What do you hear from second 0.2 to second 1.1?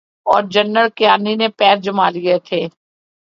اورجنرل